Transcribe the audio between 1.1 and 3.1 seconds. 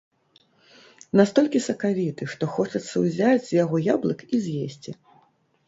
Настолькі сакавіты, што хочацца